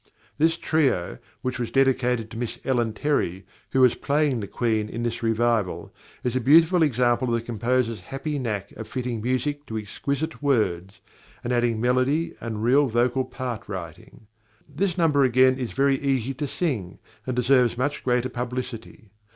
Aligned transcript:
This 0.39 0.57
trio, 0.57 1.19
which 1.43 1.59
was 1.59 1.69
dedicated 1.69 2.31
to 2.31 2.37
Miss 2.39 2.57
Ellen 2.65 2.91
Terry, 2.91 3.45
who 3.69 3.81
was 3.81 3.93
playing 3.93 4.39
the 4.39 4.47
Queen 4.47 4.89
in 4.89 5.03
this 5.03 5.21
revival, 5.21 5.93
is 6.23 6.35
a 6.35 6.41
beautiful 6.41 6.81
example 6.81 7.27
of 7.27 7.35
the 7.35 7.45
composer's 7.45 7.99
happy 8.01 8.39
knack 8.39 8.71
of 8.71 8.87
fitting 8.87 9.21
music 9.21 9.63
to 9.67 9.77
exquisite 9.77 10.41
words, 10.41 11.01
and 11.43 11.53
adding 11.53 11.79
melody 11.79 12.33
and 12.41 12.63
real 12.63 12.87
vocal 12.87 13.23
part 13.25 13.69
writing. 13.69 14.25
This 14.67 14.97
number 14.97 15.23
again 15.23 15.59
is 15.59 15.71
very 15.71 15.99
easy 15.99 16.33
to 16.33 16.47
sing, 16.47 16.97
and 17.27 17.35
deserves 17.35 17.77
much 17.77 18.03
greater 18.03 18.29
publicity. 18.29 19.11